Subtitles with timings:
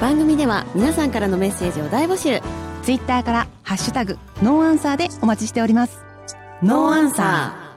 [0.00, 2.40] 番組では皆さんからのメッセージを大募集。
[2.82, 5.98] ツイッターから「ハッシュタグノーアンサー」でお待ちしております。
[6.62, 7.67] ノーアンサー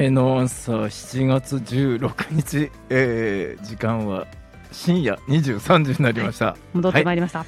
[0.00, 4.26] はい、えー、ノーアンサー7月16日、えー、時間は
[4.72, 7.40] 深夜23時になりました、戻ってまいりました、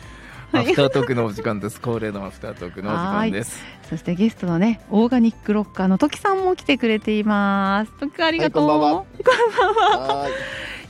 [0.53, 1.81] アフタートークのお時間です。
[1.81, 3.65] 恒例のアフタートークのお時間です。
[3.89, 7.93] そしてゲストのねオーガニックロッカーの時さんも来てくれています。
[7.99, 9.05] 時ありがとう、はいこんばんは。
[9.05, 10.29] こんばんはは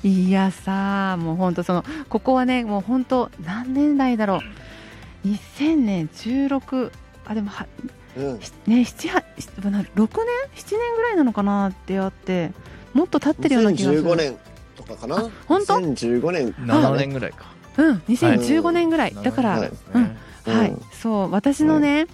[0.02, 4.40] いやさもう本当そのここはねもう本当何年来だろ
[5.24, 5.28] う。
[5.28, 6.90] 2000年16
[7.26, 7.68] あでもはい。
[8.16, 8.38] うん。
[8.66, 12.52] ね七八6年？7年ぐらいなのかなってあって
[12.92, 14.02] もっと経ってるような気がする。
[14.04, 14.38] 2015年
[14.76, 15.30] とかかな？
[15.46, 16.52] 本当？2015年。
[16.52, 17.46] 7年ぐらいか、
[17.76, 17.96] うん。
[18.08, 19.24] 2015年ぐらい、はい。
[19.24, 20.52] だから、7ねうん。
[20.58, 20.82] はい、うん。
[20.92, 21.30] そう。
[21.30, 22.06] 私のね、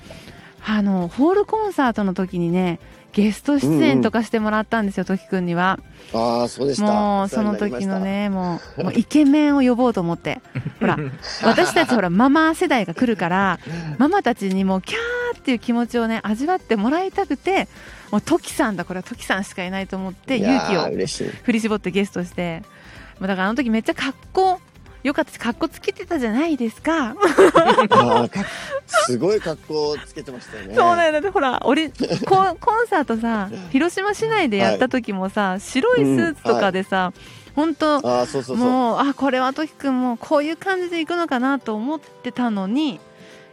[0.64, 2.78] あのホールコンサートの時にね
[3.12, 5.80] ゲスト出演とかしてもらったんですよ、時くんには。
[6.12, 6.84] ああ、そうでした。
[6.84, 10.40] もうその時のねもうもうイケメンを呼ぼうと思って。
[10.78, 10.98] ほら
[11.42, 13.58] 私たちほらママ世代が来るから
[13.96, 17.68] ママたちにもうキャーっていう気持ちをね味わってもらいたくて
[18.10, 20.84] もうトキさんだこれはトキさんしかいないと思ってい勇気を。
[21.42, 22.62] 振り絞ってゲストして
[23.18, 24.60] もうだからあの時めっちゃ格好
[25.02, 27.14] よかったし格好つけてたじゃないですか、
[29.06, 30.74] すごい格好つけてましたよね。
[30.74, 31.94] そうなんだほら俺コ
[32.42, 37.12] ン コンサートさ広島市内でやった時もさ、白いスーツとかでさ、
[38.22, 38.56] うそうそう。
[38.56, 43.00] もうあこれはときくんもこういう感じで行くのかなと思ってたのに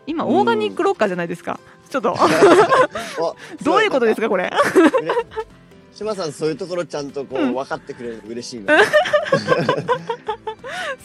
[0.07, 2.15] 今うんオーガニックロッカーじゃないですか、ちょっと。
[2.17, 2.27] あ
[3.63, 4.45] どういうことですかこれ？
[5.01, 5.11] うれ
[5.93, 7.53] 島さんそういうところちゃんとこううん。
[7.53, 8.77] 分かってくれるの嬉しいな。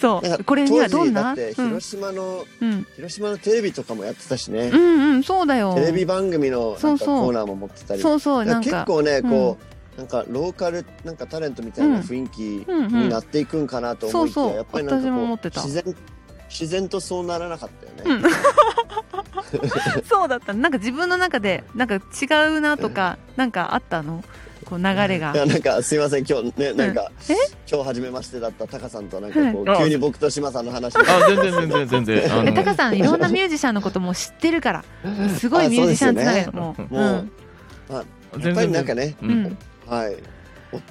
[0.00, 0.44] そう。
[0.44, 1.34] これにはどんな？
[1.34, 4.70] 広島の、うん、広島のテレビとかもやってたしね。
[4.72, 4.76] う。
[4.76, 5.74] んうんそうだよ。
[5.74, 8.02] テレビ番組のコーナーも持ってたり。
[8.02, 8.70] そうそうなんか。
[8.70, 9.58] 結構ね、こ
[9.96, 12.86] うなんかローカルなんかタレントみたいな雰囲気うん。
[12.86, 14.56] うんになっていくんかなと思いきや、そうそう。
[14.56, 15.96] やっぱりなんかこう自然
[16.48, 17.70] 自然とそうならなかっ
[18.02, 18.28] たよね。
[20.08, 20.52] そうだった。
[20.52, 21.98] なんか自分の中でなんか違
[22.56, 24.22] うなとかなんかあったの？
[24.64, 25.32] こう流れが。
[25.34, 26.24] いやなんかすいません。
[26.24, 27.34] 今日ねなんか、え？
[27.70, 29.84] 今日初めましてだったタカさんとなんかこう、はい。
[29.84, 32.54] 急に僕と島さんの話あ全然全然全然。
[32.54, 34.84] タカさんいろんなミュージシャンのことも知ってるから。
[35.38, 36.94] すごいミュージシャンつながもう。
[36.94, 37.30] もう、
[38.44, 39.30] やっぱりなんかねうん。
[39.30, 39.58] うん
[39.88, 40.16] はい。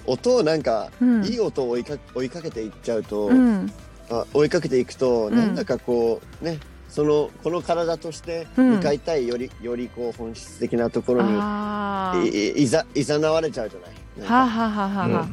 [0.05, 1.23] お音をなんか、うん。
[1.23, 3.71] いい音を追いか追いかけていっちゃうと、うん。
[4.09, 5.35] あ追いかけていくと、うん。
[5.37, 6.59] なんだかこうね
[6.89, 8.69] そのこの体としてうん。
[8.77, 14.29] 向かいたいより、よりこう本質的なところにいいいざいざなわれちゃうじゃない？
[14.29, 15.07] はあ、はあはあはあ。
[15.09, 15.29] はあ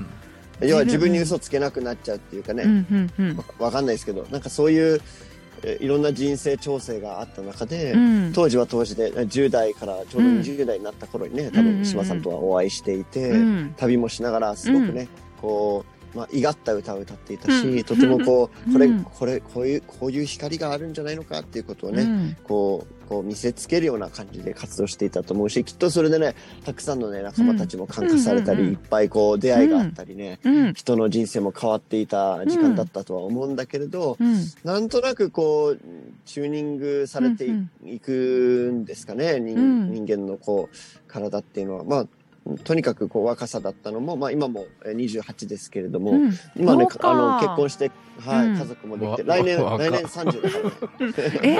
[0.66, 2.86] 要は自分に嘘つけなくなっちゃうっていうかね、うん
[3.18, 3.36] うんうん。
[3.36, 5.00] わわかんないですけどなんかそういう
[5.62, 8.32] えいろんな人生調整があった中で、うん。
[8.34, 10.40] 当時は当時で10代からちょうどうん。
[10.40, 11.76] 20代になった頃にね、多うんうんうん。
[11.78, 13.74] 分島さんとはお会いしていて、うん。
[13.76, 15.08] 旅もしながらすごくね、
[15.40, 17.84] こう、まあ、いがった歌を歌っていたし、うん。
[17.84, 19.04] とてもこうこれ、うん。
[19.04, 22.36] これこういうこういう光があるんじゃないのかっていうことをね、うん。
[22.42, 26.34] こうこう見せつけるような感じで活動していたと思うしきっとそれでね
[26.64, 30.74] たくさんのね仲間たちも感化されたり、いっぱいこう出会いがあったりね、うん。
[30.74, 34.36] 人の人生も変わっていた時間だったとは思うんだけれど、うん。
[34.64, 35.80] なんとなくこう
[36.24, 41.84] チューニングされてい,、うんくんですかね人間のこう体っていうのは。
[41.84, 42.06] まあ
[42.64, 46.32] とにかくこう若さだったのも、まあ、今もえー28ですけれども、うん。
[46.56, 47.90] 今ねあの結婚して、
[48.20, 48.58] はいうん。
[48.58, 50.58] 家族もできてわ来年わ来年30だか
[51.00, 51.06] ら。
[51.06, 51.56] ね ええ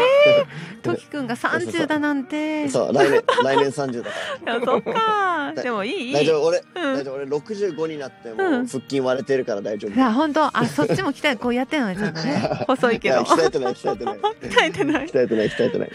[0.83, 2.69] トキくんが30だなんて。
[2.69, 4.11] そう来年来年30だか
[4.53, 5.53] いやそっか。
[5.63, 6.13] でもいい？
[6.13, 6.65] 大丈夫俺、うん。
[6.75, 8.67] 大丈夫俺65になってもうん。
[8.67, 10.57] 腹筋割れてるから大丈夫、いや本当？
[10.57, 12.65] あそっちも鍛えこうやってんのねちゃんとね。
[12.67, 13.21] 細いけど。
[13.23, 14.19] 鍛えてない鍛えてない。
[14.19, 15.07] 鍛えてない？
[15.09, 15.91] 鍛えてない鍛えてない。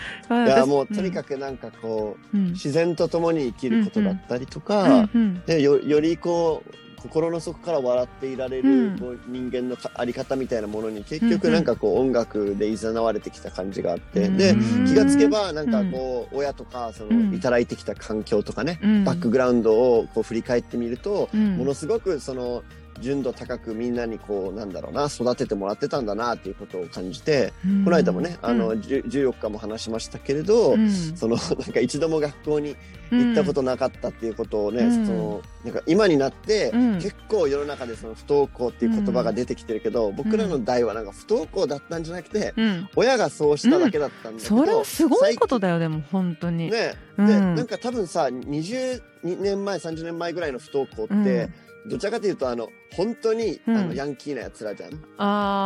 [0.48, 2.52] いやもうとにかくなんかこう、うん。
[2.52, 5.42] 自然と共に生きることだったりとうか、んうん。
[5.46, 9.00] でよよりこう心の底から笑っていられる、うん。
[9.00, 14.86] こう人間のかあり方みたいなものに結局なんかこう音楽で誘われてきた感じがあって、うんでうん。
[14.86, 17.32] 気がつけばなんかこう親とかそうん。
[17.32, 19.04] のいただいてきた環境とかね、うん。
[19.04, 21.58] バックグラウンドをこう振り返ってみると、うん。
[21.58, 22.64] ものすごくその
[23.00, 27.84] 純度高くみんなにこうなんだろうな育ててもらってたんだなっていうことを感じて、うん。
[27.84, 30.90] この間もねあの、うん10 14日も話しましたけれど、うん。
[30.90, 32.76] その なんか一度も学校に
[33.12, 35.06] 行ったことなかったっていうことをね、うん。
[35.06, 36.94] そのなんか今になって、うん。
[36.96, 42.90] 結構世の中でその不登校っていう言葉が出てきてるけど、僕らの代はなんか不登校だったんじゃなくて、うん。
[42.96, 47.28] 親がそうしただけだったんだけど、それはすごいことだよでも本当に、ね、うん。
[47.28, 51.50] でなんか多分さ20年前30年前ぐらいの不登校って、
[51.88, 53.78] どちらかというとあの本当に、うん。
[53.78, 54.92] あのヤンキーなやつらじゃん。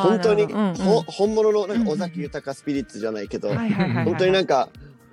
[0.03, 0.75] 本当に、うんうん。
[0.75, 4.69] ほ本物のなんうんか尾崎豊スピリッツじゃないけど、本当になんか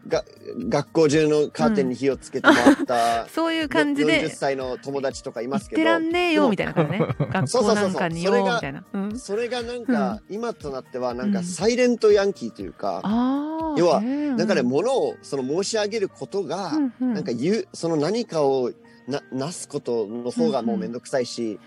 [0.08, 0.24] が
[0.68, 6.98] 学校中のカーテンに火をつけて回った、 そういう感じで40歳の友達とかいますけ行ってらんどねえよみたいな感じね。
[7.32, 8.48] 学校なんかによそうそう。
[8.50, 11.34] そうそうそれがみたいな、うん、それがなんか、今となってはなんうん。
[11.34, 18.70] かサイレントヤンキーというか、ああ要はななんかね、物をその申し上げることが、なんか言うその何かを
[19.08, 21.58] ななすことの方がもうめんどくさいし、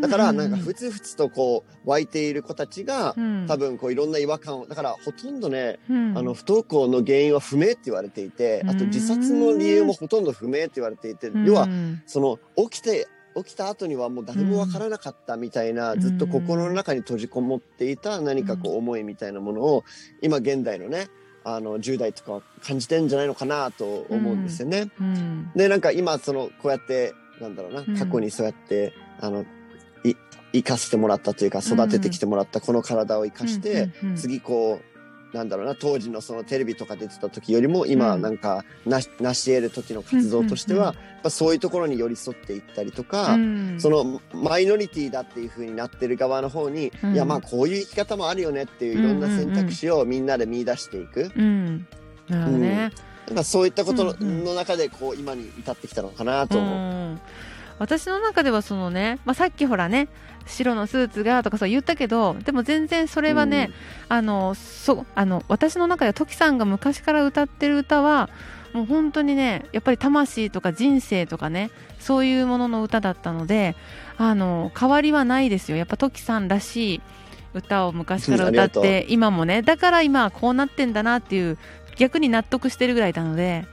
[0.00, 3.14] だからなんかふつふつとこう湧いている子たちが、
[3.46, 11.68] 多分こういろんな違和感をだからほとんどね、分あの不登校の原因は不明って言われていて、あと自殺の理由もほとんど不明って言われていて、要は
[12.06, 16.00] その起きて起きた後にはもう誰もわからなかったみたいな、うん。
[16.00, 19.84] ずっと心の中に閉じこもっていた何かこう思いみたいなものを
[20.20, 21.06] 今現代のね
[21.44, 24.90] あの10代とかは感じてんじゃないのかなと思うんですよね。
[25.00, 25.50] うん。
[25.54, 27.96] でなんか今そのこうやってなんだろうなうん。
[27.96, 29.44] 過去にそうやって、あの
[30.04, 30.14] い
[30.52, 34.16] 生かしてもらったというか育ててきてもらったこの体を生かして、うんうんうん。
[34.16, 34.91] 次こう
[35.32, 38.22] なんだろうな当時のそのテレビとか出てた時よりも今うん。
[38.22, 40.94] なんかなし得る時の活動としては、うん。
[40.94, 43.80] やっぱそういうところに寄り添っていったりとか、うん。
[43.80, 47.14] そのマイノリティだっていう風になってる側の方に、うん。
[47.14, 51.86] いやまあこういう生き方もあるよねっていういろんな選択肢をみんなで見出していく、うん。
[52.28, 52.90] なん。
[53.34, 57.18] かそういったことの,、中でこう今に至ってきたのかなと思う。
[57.82, 60.08] うん私の中ではそのね、まあ、さっきほらね
[60.46, 63.70] 白のスーツがとかそう言ったけどでも全然それはね、
[64.08, 68.28] あのそあの私の中ではトキさんが昔から歌ってる歌は
[68.72, 73.76] もう本当にねやっぱり魂とか人生とかねそういうものの歌だったので
[74.16, 75.76] あの変わりはないですよ。
[75.76, 77.00] やっぱトキさんらしい
[77.54, 81.58] 歌を昔から歌って今もねだから今はこうなってんだなっていう
[81.96, 83.66] 逆に納得してるぐらいなので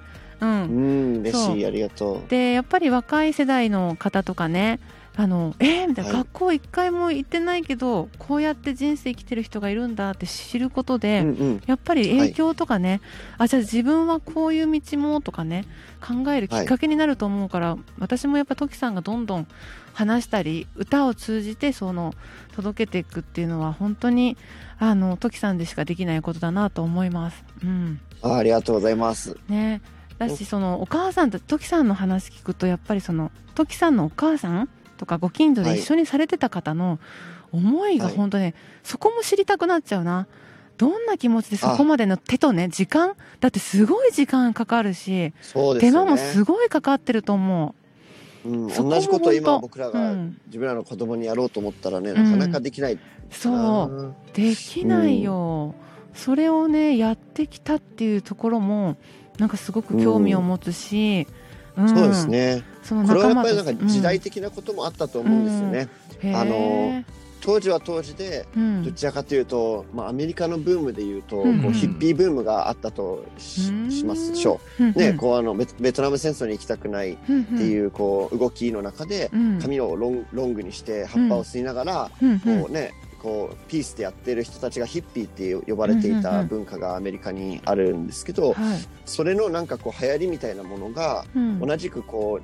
[0.63, 1.15] うん。
[1.15, 2.29] うん、嬉しい、ありがとう。
[2.29, 4.79] でやっぱり若い世代の方とかね
[5.15, 6.17] あのえー、みたいな、はい。
[6.19, 13.01] 学校一回も行ってないけどこうやって人生生きてる人がいるんだって知ることで、うんうん、やっぱり影響とかね、
[13.37, 15.65] あじゃあ自分はこういう道もとかね
[15.99, 19.47] 考えるきっかけになると思うから、私もやっぱトキさんがどんどん
[19.93, 22.13] 話したり歌を通じてその
[22.55, 24.37] 届けていくっていうのは本当に
[24.77, 27.43] あのトキさんでしかできないことだなと思います。
[27.61, 27.99] うん。
[28.21, 29.35] あありがとうございます。
[29.49, 29.81] ね、
[30.19, 36.99] だしそのお母さんとトキさんの話聞くとやっぱりそのトキさんのお母さんとかご近所で一緒にされてた方の
[37.51, 38.15] 思いがはい。
[38.15, 40.27] 本当ね、そこも知りたくなっちゃうな。
[40.77, 43.15] どんな気持ちでそこまでの手とね時間？
[43.39, 45.33] だってすごい時間かかるし、ね。
[45.55, 47.75] 間もすごいかかってると思
[48.45, 48.49] う。
[48.49, 50.37] ん、そこも同じことを今僕らがうん。
[50.47, 53.83] 自分らの子供にやろうと思ったらね、んなかなかできないかうそな。
[53.85, 54.15] う。
[54.33, 55.75] できないよ、
[56.13, 58.95] それをねやってきたっていうところも
[59.39, 61.89] なんかすごく興味を持つし、ん。
[61.89, 62.63] そうですね。
[62.83, 65.89] そのこれはやっぱりなんか時代的なこともあったと思うんですよね。
[66.23, 66.35] うん。
[66.35, 67.05] あのへ
[67.41, 68.45] 当時は当時で、
[68.83, 71.61] どちらかというと、まあアメリカのブームで言うと、うん。
[71.61, 73.71] こうヒッピーブームがあったとし
[74.05, 74.83] ますでしょう。
[74.83, 74.89] ん。
[74.89, 74.93] う。
[74.93, 77.45] ね、こうあのベベトナム戦争に行きたくないっうん。
[77.45, 79.59] ていうこう動きの中で、うん。
[79.61, 82.31] 髪をロンロングにして葉っぱを吸いながら、うん。
[82.31, 82.39] うん。
[82.39, 82.91] こうね、
[83.21, 88.79] こうピースでやってる人たちがヒッピーって呼ばれていた文化がアメリカにあるんですけど、はい。
[89.05, 91.59] それのなんかこう流行りみたいなものがうん。
[91.59, 92.39] 同じくこ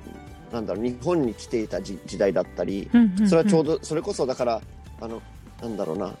[0.50, 2.88] うなんだろう日本に来ていた時時代だったり、
[3.26, 4.62] それはちょうどそれこそだから
[5.00, 5.20] あの
[5.60, 6.14] なんだろうな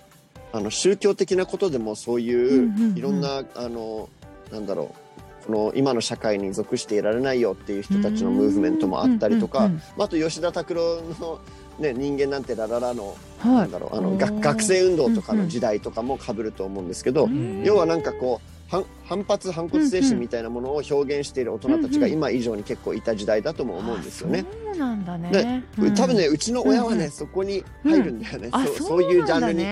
[0.52, 4.08] あの宗教的なことでもそういんういろんなあの
[4.50, 11.40] なんだろうこの今の社会に属していられないよっていう人たちのムーブメントもあったりとか、まああと吉田拓郎の、
[11.78, 17.62] ね、人間なんてラララのはないんだろうあの学学生運動とかの時代とかも被ると思うんですけど、うん。
[17.64, 24.44] 要はなんかこう反反発反骨精神みたいなものを表現している大人たちが今以上に結構いただだとも思うんですよね。
[24.72, 25.04] あそうなん
[25.94, 29.64] 多分ねうちの親はね、うんそこに入るんだよね、あそういうジャンルに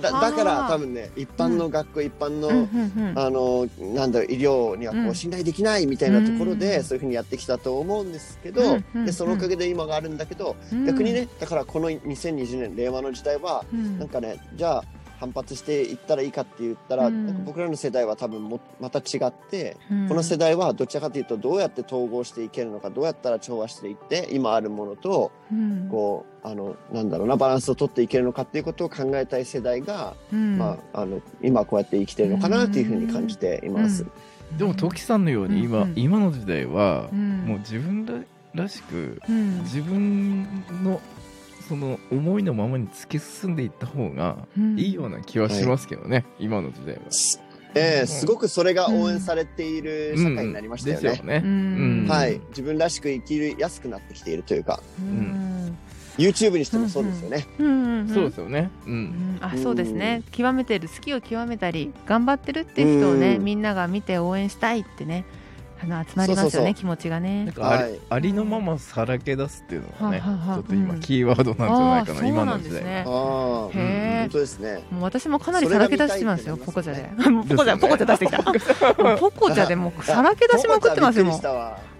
[0.00, 3.18] だねだだから多分ね一般の学校、一般の、うんうんうん。
[3.18, 5.08] あのなんだろう医療にはこうん。
[5.10, 6.84] う信頼できないみたいなところで、うん。
[6.84, 10.86] そういうふうにやってきたと思うんですけど、うんうんでそのおかげで今があるんだけど、うん。
[10.86, 13.98] 逆にねだからこの2020年令和の時代は、うん。
[13.98, 14.84] なんかねじゃあ
[15.22, 17.44] 反発していったらいいかって言ったら、うん。
[17.44, 20.08] 僕らの世代は多分もまた違って、うん。
[20.08, 25.86] この世代はどちらかというとどうやって統合していけるのかどうやったら調和していって今あるものとうん。
[25.88, 30.58] こうあのなんだろうなバランスを取っていけるのかっていうことを考えたい世代が、うん。
[30.58, 34.04] まあ、あの今こうやって生きてるのかなっていうふうに感じています。
[34.58, 35.90] でも時さんのように今、うん。
[35.90, 35.98] うん。
[35.98, 37.44] 今の時代は、うん。
[37.46, 38.14] もう自分ら
[38.64, 39.60] らしくうん。
[39.60, 40.42] 自分
[40.82, 41.00] の
[41.62, 44.78] その思いのままに突き進んでいった方がうん。
[44.78, 47.02] いいような気はしますけどね、今の時代は。
[47.74, 51.02] ええすごくそれが応援されている社会になりましたよね。
[51.02, 51.42] ですよね。
[51.42, 52.02] うん。
[52.02, 52.08] うん。
[52.08, 55.76] はい、自分らしく生きやすくなってきているというか、うん、
[56.18, 57.46] YouTube にしてもそうですよね。
[57.58, 57.66] うん。
[57.66, 58.70] うんうんそうですよね。
[58.86, 58.90] う。
[58.90, 59.04] うん。
[59.04, 60.22] んあそうですね。
[60.32, 63.44] 極めてる好きを極めたり頑張ってるっていう人をねうん。
[63.44, 65.24] みんなが見て応援したいってね
[65.82, 66.74] あの集まりますよねそうそうそう。
[66.74, 67.44] 気持ちがね。
[67.46, 67.98] なんかあり,、はい。
[68.10, 72.62] ありのままさらけ出すっていうのがね、はあはあはあちょっと今うんキーワードなんじゃないかな、なん。
[72.62, 72.88] ですの時代は。
[72.90, 73.04] ね。
[73.06, 74.82] ああ、本当ですね。
[74.90, 77.10] もう私もかなりさらけ出してますよポコチャで。
[77.48, 77.80] ポコチャね。
[77.80, 78.42] ポコチャ出してきた。
[79.16, 79.66] ポコチャ。
[79.66, 81.40] でもうさらけ出しまくってますよもう。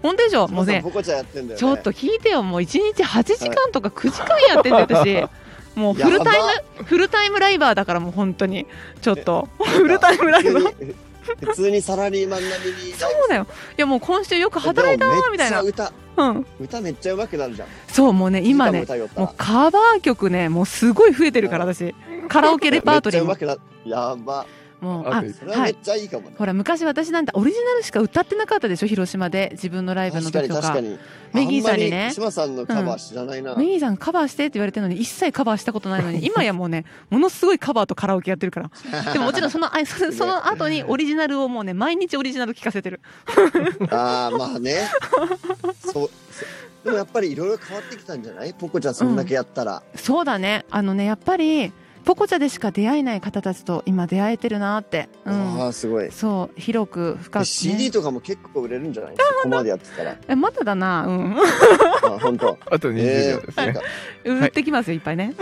[0.01, 0.47] 本当でしょ？
[0.47, 1.55] もうねポコチャやってんだよね。
[1.57, 2.59] ちょっと聞いてよもう。
[2.61, 5.27] 1日8時間とか9時間やってんだよ私。
[5.79, 6.43] もうフルタイや
[6.77, 8.67] ムフルタイムライバーだからもう本当に。
[9.01, 9.47] ちょっと。
[9.59, 10.95] フルタイムライバー
[11.39, 12.93] 普通にサラリーマン並みに。
[12.93, 13.47] そうだよ。
[13.77, 16.39] いやもう今週よく働いたわみたいなでもめっちゃうん。
[16.39, 17.67] 歌、歌めっちゃ上手くなるじゃん。
[17.87, 21.95] そうもうね今ねもうカバー曲ねもうすごい増えてるから私。
[22.27, 23.27] カラオケレパートリーも。
[23.27, 24.45] めっちゃ上手くなやば。
[24.83, 26.35] もうあそれはめっはいちゃいいかもね。
[26.37, 30.97] ほら昔私なんてオリジナルしか歌ってなかったでしょ広島で自分のライブの時とか確かに。
[31.33, 33.55] メギーさんにねあまり島さんのカバー知らないな。
[33.55, 38.69] メギーさんカバーしてって言われてるのに一切カバーしたことないのに 今やもうねものすごいカバーとカラオケやってるから
[39.13, 42.99] でももちろんそのあそその後にオリジナルをもうね毎日オリジナル聴かせてる
[43.89, 44.87] ああ、まあね。
[45.91, 46.09] そう。
[46.83, 48.53] でもやっぱりいろいろ変わってきたんじゃない？
[48.53, 49.81] ポコちゃんそんだけやったら。
[49.95, 51.71] そうだねあのねやっぱり
[52.05, 56.11] ポコチャでしか出会えない方たちと今出会えてるなって、うん、ああ、すごい。
[56.11, 60.17] そう広く深く、でね、CD とかも結構売れるんじゃないそこまでやってたら。
[60.27, 61.05] えまだだな。
[61.07, 61.37] うん。
[61.37, 62.57] あ本当。
[62.69, 63.63] あと20え秒ですね。
[63.63, 63.81] ーなんか。
[64.25, 65.33] 売ってきますよいっぱいね。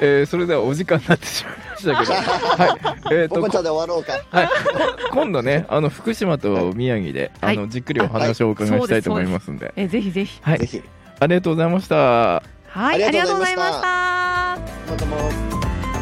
[0.00, 2.12] えーそれではお時間になってしまいましたけど、
[2.64, 3.14] はい。
[3.14, 4.12] えっ、と ポコちゃんで終わろうか。
[4.30, 4.52] はい、こ
[5.12, 7.56] 今度ね、 あの福島と宮城で、はい。
[7.56, 10.38] あのじっくりお話をお伺いしたいと思いますんで、えぜひぜひ。
[10.42, 10.58] はい。
[10.58, 10.82] ぜ、ひ。
[11.20, 11.96] ありがとうございました。
[11.96, 13.82] はいあありりがとうございました。
[13.82, 15.61] またも。